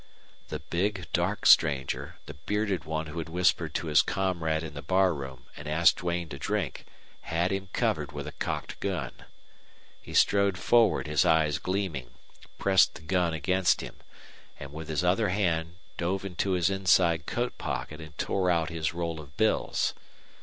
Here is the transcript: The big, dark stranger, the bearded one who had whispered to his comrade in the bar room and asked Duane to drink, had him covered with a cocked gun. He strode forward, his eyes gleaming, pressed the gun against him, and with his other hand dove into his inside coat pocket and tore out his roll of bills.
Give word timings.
The 0.47 0.57
big, 0.57 1.05
dark 1.13 1.45
stranger, 1.45 2.15
the 2.25 2.33
bearded 2.33 2.85
one 2.85 3.05
who 3.05 3.19
had 3.19 3.29
whispered 3.29 3.75
to 3.75 3.85
his 3.85 4.01
comrade 4.01 4.63
in 4.63 4.73
the 4.73 4.81
bar 4.81 5.13
room 5.13 5.45
and 5.55 5.67
asked 5.67 5.97
Duane 5.97 6.27
to 6.29 6.39
drink, 6.39 6.85
had 7.21 7.51
him 7.51 7.69
covered 7.71 8.11
with 8.11 8.25
a 8.25 8.31
cocked 8.31 8.79
gun. 8.79 9.11
He 10.01 10.15
strode 10.15 10.57
forward, 10.57 11.05
his 11.05 11.23
eyes 11.23 11.59
gleaming, 11.59 12.09
pressed 12.57 12.95
the 12.95 13.01
gun 13.01 13.35
against 13.35 13.81
him, 13.81 13.95
and 14.59 14.73
with 14.73 14.87
his 14.87 15.03
other 15.03 15.29
hand 15.29 15.75
dove 15.97 16.25
into 16.25 16.53
his 16.53 16.71
inside 16.71 17.27
coat 17.27 17.59
pocket 17.59 18.01
and 18.01 18.17
tore 18.17 18.49
out 18.49 18.69
his 18.69 18.95
roll 18.95 19.19
of 19.19 19.37
bills. 19.37 19.93